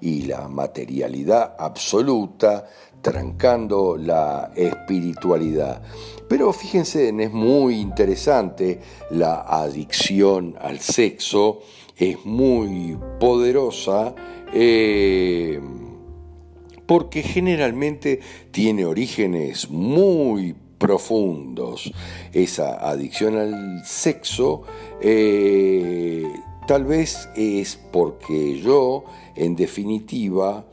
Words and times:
y 0.00 0.22
la 0.22 0.48
materialidad 0.48 1.56
absoluta, 1.58 2.66
trancando 3.00 3.96
la 3.96 4.52
espiritualidad. 4.54 5.82
Pero 6.28 6.52
fíjense, 6.52 7.08
es 7.08 7.32
muy 7.32 7.80
interesante 7.80 8.80
la 9.10 9.40
adicción 9.40 10.54
al 10.60 10.78
sexo, 10.80 11.60
es 11.96 12.24
muy 12.24 12.96
poderosa. 13.18 14.14
Eh, 14.54 15.60
porque 16.86 17.22
generalmente 17.22 18.20
tiene 18.50 18.84
orígenes 18.84 19.70
muy 19.70 20.54
profundos. 20.76 21.92
Esa 22.32 22.74
adicción 22.74 23.38
al 23.38 23.82
sexo 23.84 24.62
eh, 25.00 26.24
tal 26.72 26.86
vez 26.86 27.28
es 27.36 27.76
porque 27.76 28.58
yo, 28.58 29.04
en 29.36 29.54
definitiva, 29.54 30.64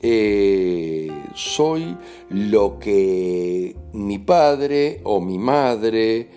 eh, 0.00 1.10
soy 1.34 1.96
lo 2.30 2.78
que 2.78 3.74
mi 3.92 4.20
padre 4.20 5.00
o 5.02 5.20
mi 5.20 5.36
madre 5.36 6.28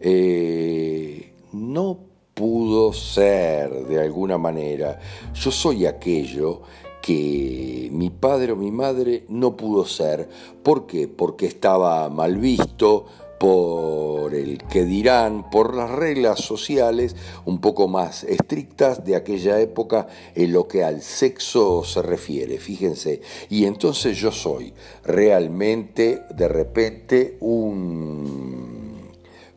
eh, 0.00 1.34
no 1.52 1.98
pudo 2.32 2.94
ser 2.94 3.84
de 3.84 4.00
alguna 4.00 4.38
manera. 4.38 4.98
Yo 5.34 5.50
soy 5.50 5.84
aquello 5.84 6.62
que 7.02 7.90
mi 7.92 8.08
padre 8.08 8.52
o 8.52 8.56
mi 8.56 8.70
madre 8.70 9.26
no 9.28 9.58
pudo 9.58 9.84
ser. 9.84 10.26
¿Por 10.62 10.86
qué? 10.86 11.06
Porque 11.06 11.44
estaba 11.44 12.08
mal 12.08 12.38
visto 12.38 13.04
por 13.40 14.34
el 14.34 14.58
que 14.64 14.84
dirán, 14.84 15.48
por 15.48 15.74
las 15.74 15.90
reglas 15.90 16.40
sociales 16.40 17.16
un 17.46 17.58
poco 17.58 17.88
más 17.88 18.22
estrictas 18.24 19.02
de 19.02 19.16
aquella 19.16 19.58
época 19.60 20.08
en 20.34 20.52
lo 20.52 20.68
que 20.68 20.84
al 20.84 21.00
sexo 21.00 21.82
se 21.82 22.02
refiere, 22.02 22.58
fíjense. 22.58 23.22
Y 23.48 23.64
entonces 23.64 24.18
yo 24.18 24.30
soy 24.30 24.74
realmente 25.04 26.20
de 26.34 26.48
repente 26.48 27.38
un 27.40 29.08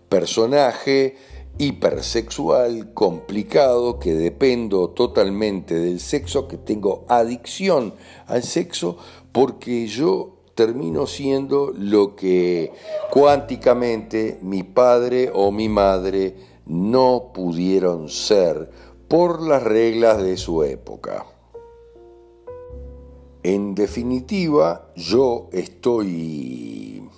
personaje 0.07 1.17
hipersexual, 1.57 2.93
complicado, 2.93 3.99
que 3.99 4.13
dependo 4.13 4.91
totalmente 4.91 5.75
del 5.75 5.99
sexo, 5.99 6.47
que 6.47 6.57
tengo 6.57 7.03
adicción 7.09 7.95
al 8.27 8.43
sexo, 8.43 8.95
porque 9.33 9.87
yo 9.87 10.32
termino 10.55 11.07
siendo 11.07 11.71
lo 11.75 12.15
que 12.15 12.71
cuánticamente 13.11 14.37
mi 14.41 14.63
padre 14.63 15.31
o 15.33 15.51
mi 15.51 15.69
madre 15.69 16.35
no 16.65 17.31
pudieron 17.33 18.09
ser 18.09 18.69
por 19.07 19.41
las 19.41 19.63
reglas 19.63 20.21
de 20.21 20.37
su 20.37 20.63
época. 20.63 21.25
En 23.43 23.75
definitiva, 23.75 24.89
yo 24.95 25.49
estoy 25.51 27.09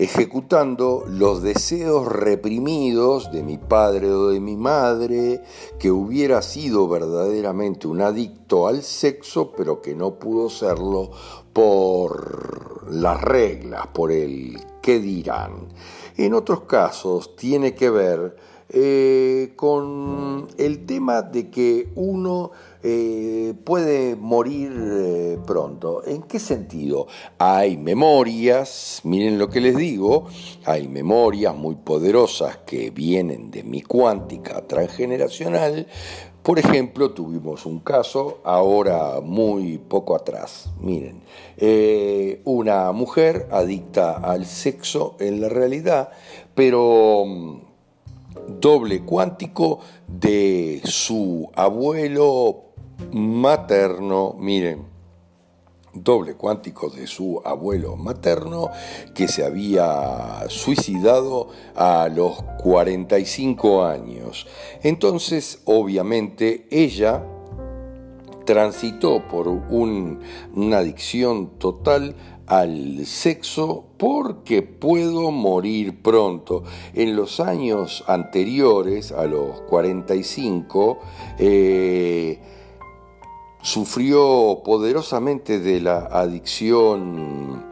ejecutando 0.00 1.04
los 1.06 1.42
deseos 1.42 2.06
reprimidos 2.06 3.30
de 3.32 3.42
mi 3.42 3.58
padre 3.58 4.10
o 4.10 4.28
de 4.28 4.40
mi 4.40 4.56
madre, 4.56 5.42
que 5.78 5.90
hubiera 5.90 6.40
sido 6.40 6.88
verdaderamente 6.88 7.86
un 7.86 8.00
adicto 8.00 8.66
al 8.66 8.82
sexo, 8.82 9.52
pero 9.52 9.82
que 9.82 9.94
no 9.94 10.14
pudo 10.14 10.48
serlo 10.48 11.10
por 11.52 12.90
las 12.90 13.20
reglas, 13.20 13.88
por 13.88 14.10
el 14.10 14.58
qué 14.80 15.00
dirán. 15.00 15.68
En 16.16 16.32
otros 16.32 16.62
casos 16.62 17.36
tiene 17.36 17.74
que 17.74 17.90
ver 17.90 18.38
eh, 18.72 19.52
con 19.56 20.46
el 20.56 20.86
tema 20.86 21.22
de 21.22 21.50
que 21.50 21.88
uno 21.96 22.52
eh, 22.84 23.52
puede 23.64 24.14
morir 24.14 24.72
eh, 24.72 25.38
pronto. 25.44 26.04
¿En 26.06 26.22
qué 26.22 26.38
sentido? 26.38 27.08
Hay 27.38 27.76
memorias, 27.76 29.00
miren 29.02 29.38
lo 29.38 29.50
que 29.50 29.60
les 29.60 29.76
digo, 29.76 30.28
hay 30.66 30.86
memorias 30.86 31.52
muy 31.56 31.74
poderosas 31.74 32.58
que 32.58 32.90
vienen 32.90 33.50
de 33.50 33.64
mi 33.64 33.82
cuántica 33.82 34.64
transgeneracional. 34.68 35.88
Por 36.44 36.60
ejemplo, 36.60 37.10
tuvimos 37.10 37.66
un 37.66 37.80
caso 37.80 38.38
ahora 38.44 39.20
muy 39.20 39.78
poco 39.78 40.14
atrás. 40.14 40.70
Miren, 40.80 41.22
una 42.44 42.92
mujer 42.92 43.48
adicta 43.50 44.12
al 44.12 44.46
sexo 44.46 45.16
en 45.18 45.40
la 45.40 45.48
realidad, 45.48 46.10
pero 46.54 47.24
mm, 47.26 47.69
doble 48.46 49.02
cuántico 49.02 49.80
de 50.06 50.80
su 50.84 51.50
abuelo 51.54 52.64
materno, 53.12 54.34
miren, 54.38 54.86
doble 55.92 56.34
cuántico 56.34 56.88
de 56.88 57.06
su 57.06 57.42
abuelo 57.44 57.96
materno 57.96 58.70
que 59.14 59.28
se 59.28 59.44
había 59.44 60.44
suicidado 60.48 61.48
a 61.74 62.08
los 62.14 62.42
45 62.62 63.84
años. 63.84 64.46
Entonces, 64.82 65.60
obviamente, 65.64 66.68
ella 66.70 67.24
transitó 68.50 69.28
por 69.28 69.46
una 69.46 70.78
adicción 70.78 71.50
total 71.58 72.16
al 72.48 73.06
sexo 73.06 73.84
porque 73.96 74.62
puedo 74.62 75.30
morir 75.30 76.02
pronto. 76.02 76.64
En 76.92 77.14
los 77.14 77.38
años 77.38 78.02
anteriores, 78.08 79.12
a 79.12 79.26
los 79.26 79.60
45, 79.68 80.98
eh, 81.38 82.40
sufrió 83.62 84.62
poderosamente 84.64 85.60
de 85.60 85.80
la 85.80 86.06
adicción 86.06 87.66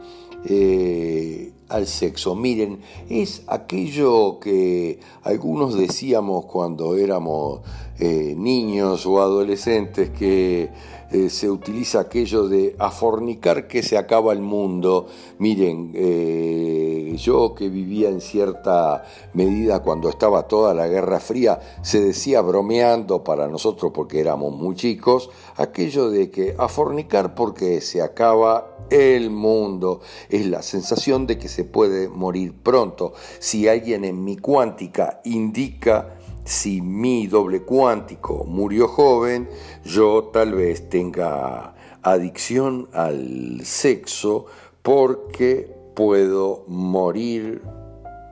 eh, 0.45 1.48
al 1.69 1.87
sexo. 1.87 2.35
Miren, 2.35 2.79
es 3.09 3.43
aquello 3.47 4.39
que 4.39 4.99
algunos 5.23 5.75
decíamos 5.77 6.45
cuando 6.45 6.95
éramos 6.95 7.61
eh, 7.99 8.33
niños 8.37 9.05
o 9.05 9.21
adolescentes 9.21 10.09
que 10.09 10.69
eh, 11.11 11.29
se 11.29 11.49
utiliza 11.49 12.01
aquello 12.01 12.47
de 12.47 12.75
a 12.77 12.91
fornicar 12.91 13.67
que 13.67 13.81
se 13.81 13.97
acaba 13.97 14.31
el 14.31 14.41
mundo. 14.41 15.07
Miren, 15.39 15.91
eh, 15.95 17.15
yo 17.17 17.55
que 17.55 17.67
vivía 17.67 18.09
en 18.09 18.21
cierta 18.21 19.03
medida 19.33 19.81
cuando 19.81 20.09
estaba 20.09 20.43
toda 20.43 20.73
la 20.73 20.87
Guerra 20.87 21.19
Fría, 21.19 21.59
se 21.81 21.99
decía 21.99 22.41
bromeando 22.41 23.23
para 23.23 23.47
nosotros 23.47 23.91
porque 23.93 24.19
éramos 24.19 24.55
muy 24.55 24.75
chicos, 24.75 25.29
aquello 25.57 26.11
de 26.11 26.29
que 26.29 26.55
a 26.57 26.67
fornicar 26.67 27.33
porque 27.33 27.81
se 27.81 28.01
acaba 28.01 28.78
el 28.89 29.29
mundo. 29.29 30.01
Es 30.29 30.45
la 30.47 30.61
sensación 30.61 31.27
de 31.27 31.37
que 31.37 31.47
se 31.47 31.63
puede 31.63 32.09
morir 32.09 32.53
pronto. 32.53 33.13
Si 33.39 33.67
alguien 33.67 34.05
en 34.05 34.23
mi 34.23 34.37
cuántica 34.37 35.21
indica 35.23 36.15
si 36.45 36.81
mi 36.81 37.27
doble 37.27 37.61
cuántico 37.61 38.43
murió 38.45 38.87
joven, 38.87 39.47
yo 39.85 40.31
tal 40.33 40.53
vez 40.53 40.89
tenga 40.89 41.75
adicción 42.01 42.89
al 42.91 43.61
sexo 43.63 44.47
porque 44.81 45.71
puedo 45.93 46.63
morir 46.67 47.61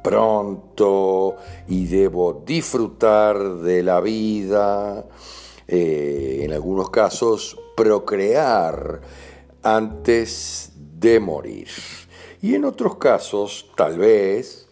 pronto 0.04 1.36
y 1.68 1.86
debo 1.86 2.42
disfrutar 2.46 3.58
de 3.58 3.84
la 3.84 4.00
vida, 4.00 5.06
eh, 5.68 6.40
en 6.44 6.54
algunos 6.54 6.90
casos 6.90 7.60
procrear 7.76 9.02
antes 9.68 10.72
de 10.78 11.20
morir. 11.20 11.68
Y 12.42 12.56
en 12.56 12.64
otros 12.64 12.96
casos, 12.96 13.70
tal 13.76 13.98
vez, 13.98 14.66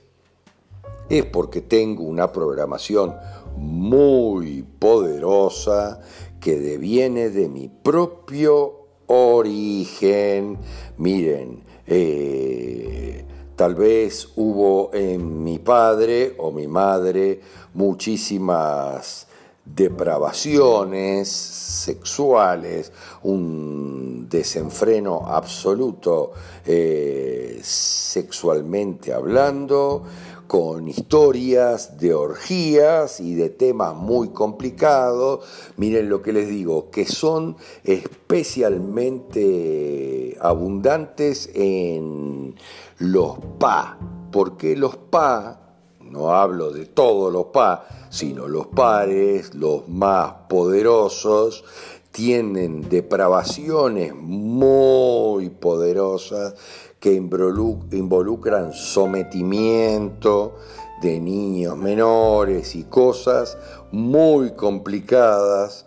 es 1.09 1.25
porque 1.25 1.59
tengo 1.59 2.03
una 2.03 2.31
programación 2.31 3.13
muy 3.57 4.63
poderosa 4.79 5.99
que 6.39 6.57
deviene 6.57 7.29
de 7.29 7.49
mi 7.49 7.67
propio 7.67 8.87
origen. 9.07 10.59
Miren, 10.97 11.65
eh, 11.87 13.25
tal 13.57 13.75
vez 13.75 14.29
hubo 14.37 14.91
en 14.93 15.43
mi 15.43 15.59
padre 15.59 16.35
o 16.37 16.51
mi 16.53 16.67
madre 16.67 17.41
muchísimas 17.73 19.27
depravaciones 19.65 21.27
sexuales, 21.27 22.91
un 23.23 24.27
desenfreno 24.29 25.27
absoluto 25.27 26.33
eh, 26.65 27.59
sexualmente 27.63 29.11
hablando, 29.11 30.03
con 30.47 30.87
historias 30.87 31.99
de 31.99 32.13
orgías 32.13 33.19
y 33.19 33.33
de 33.33 33.49
temas 33.49 33.95
muy 33.95 34.29
complicados. 34.29 35.43
Miren 35.77 36.09
lo 36.09 36.21
que 36.21 36.31
les 36.33 36.47
digo, 36.47 36.91
que 36.91 37.05
son 37.05 37.57
especialmente 37.83 40.37
abundantes 40.39 41.49
en 41.53 42.53
los 42.99 43.39
PA. 43.59 43.97
porque 44.31 44.75
los 44.75 44.97
PA? 44.97 45.61
No 46.01 46.35
hablo 46.35 46.71
de 46.71 46.85
todos 46.85 47.33
los 47.33 47.45
PA, 47.45 47.87
sino 48.15 48.47
los 48.47 48.67
pares, 48.67 49.53
los 49.55 49.89
más 49.89 50.31
poderosos, 50.47 51.65
tienen 52.11 52.87
depravaciones 52.87 54.15
muy 54.15 55.49
poderosas 55.49 56.55
que 56.97 57.13
involucran 57.13 58.71
sometimiento 58.71 60.55
de 61.01 61.19
niños 61.19 61.75
menores 61.75 62.77
y 62.77 62.85
cosas 62.85 63.57
muy 63.91 64.51
complicadas 64.51 65.85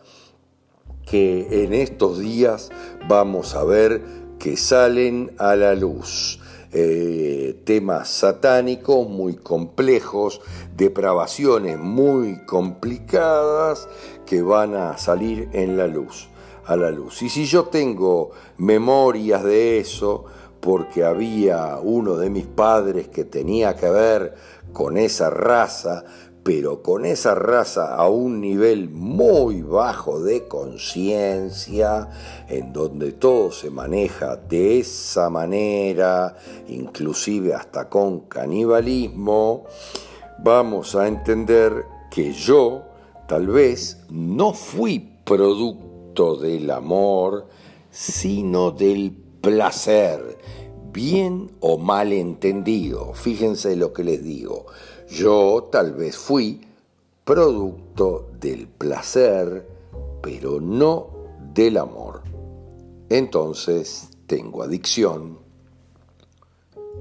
que 1.07 1.65
en 1.65 1.73
estos 1.73 2.19
días 2.19 2.69
vamos 3.09 3.55
a 3.55 3.65
ver 3.65 4.03
que 4.39 4.59
salen 4.59 5.33
a 5.39 5.57
la 5.57 5.75
luz. 5.75 6.41
Eh, 6.71 7.63
temas 7.65 8.09
satánicos 8.11 9.09
muy 9.09 9.37
complejos, 9.37 10.43
depravaciones 10.77 11.79
muy 11.79 12.45
complicadas 12.45 13.89
que 14.27 14.43
van 14.43 14.75
a 14.75 14.99
salir 14.99 15.49
en 15.53 15.79
la 15.79 15.87
luz, 15.87 16.29
a 16.67 16.77
la 16.77 16.91
luz. 16.91 17.23
Y 17.23 17.31
si 17.31 17.47
yo 17.47 17.65
tengo 17.65 18.33
memorias 18.59 19.45
de 19.45 19.79
eso, 19.79 20.27
porque 20.61 21.05
había 21.05 21.79
uno 21.83 22.17
de 22.17 22.29
mis 22.29 22.47
padres 22.47 23.09
que 23.09 23.25
tenía 23.25 23.75
que 23.75 23.89
ver 23.89 24.35
con 24.75 24.99
esa 24.99 25.31
raza, 25.31 26.05
pero 26.49 26.81
con 26.81 27.05
esa 27.05 27.35
raza 27.35 27.95
a 27.95 28.09
un 28.09 28.41
nivel 28.41 28.89
muy 28.89 29.61
bajo 29.61 30.19
de 30.19 30.49
conciencia, 30.49 32.09
en 32.49 32.73
donde 32.73 33.13
todo 33.13 33.53
se 33.53 33.69
maneja 33.69 34.37
de 34.37 34.79
esa 34.79 35.29
manera, 35.29 36.37
inclusive 36.69 37.53
hasta 37.53 37.91
con 37.91 38.21
canibalismo, 38.21 39.67
vamos 40.39 40.95
a 40.95 41.07
entender 41.07 41.85
que 42.11 42.33
yo 42.33 42.81
tal 43.27 43.49
vez 43.49 43.99
no 44.09 44.55
fui 44.55 45.07
producto 45.25 46.37
del 46.37 46.71
amor, 46.71 47.47
sino 47.91 48.71
del 48.71 49.13
placer, 49.43 50.39
bien 50.93 51.51
o 51.61 51.79
mal 51.79 52.13
entendido. 52.13 53.15
Fíjense 53.15 53.77
lo 53.77 53.93
que 53.93 54.05
les 54.05 54.23
digo. 54.23 54.67
Yo 55.09 55.69
tal 55.71 55.93
vez 55.93 56.17
fui 56.17 56.61
producto 57.25 58.31
del 58.41 58.67
placer, 58.69 59.67
pero 60.23 60.61
no 60.61 61.09
del 61.55 61.77
amor. 61.77 62.23
Entonces 63.09 64.09
tengo 64.27 64.63
adicción 64.63 65.39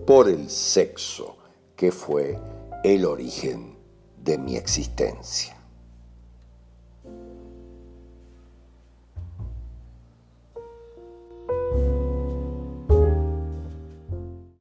por 0.05 0.29
el 0.29 0.49
sexo, 0.49 1.35
que 1.75 1.91
fue 1.91 2.39
el 2.83 3.05
origen 3.05 3.75
de 4.23 4.37
mi 4.37 4.55
existencia. 4.55 5.56